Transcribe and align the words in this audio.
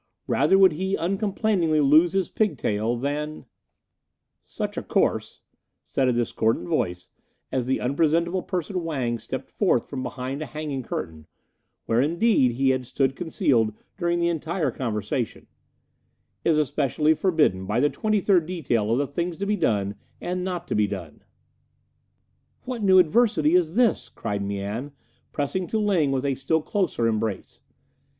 Rather 0.25 0.57
would 0.57 0.71
he 0.71 0.95
uncomplainingly 0.97 1.79
lose 1.79 2.13
his 2.13 2.27
pigtail 2.31 2.95
than" 2.95 3.45
"Such 4.43 4.75
a 4.75 4.81
course," 4.81 5.41
said 5.83 6.07
a 6.07 6.11
discordant 6.11 6.67
voice, 6.67 7.11
as 7.51 7.67
the 7.67 7.79
unpresentable 7.79 8.41
person 8.41 8.83
Wang 8.83 9.19
stepped 9.19 9.47
forth 9.47 9.87
from 9.87 10.01
behind 10.01 10.41
a 10.41 10.47
hanging 10.47 10.81
curtain, 10.81 11.27
where, 11.85 12.01
indeed, 12.01 12.53
he 12.53 12.71
had 12.71 12.87
stood 12.87 13.15
concealed 13.15 13.75
during 13.95 14.17
the 14.17 14.27
entire 14.27 14.71
conversation, 14.71 15.45
"is 16.43 16.57
especially 16.57 17.13
forbidden 17.13 17.67
by 17.67 17.79
the 17.79 17.87
twenty 17.91 18.21
third 18.21 18.47
detail 18.47 18.89
of 18.89 18.97
the 18.97 19.05
things 19.05 19.37
to 19.37 19.45
be 19.45 19.55
done 19.55 19.93
and 20.19 20.43
not 20.43 20.67
to 20.69 20.73
be 20.73 20.87
done." 20.87 21.23
"What 22.63 22.81
new 22.81 22.97
adversity 22.97 23.53
is 23.55 23.75
this?" 23.75 24.09
cried 24.09 24.41
Mian, 24.41 24.93
pressing 25.31 25.67
to 25.67 25.77
Ling 25.77 26.11
with 26.11 26.25
a 26.25 26.33
still 26.33 26.63
closer 26.63 27.05
embrace. 27.07 27.61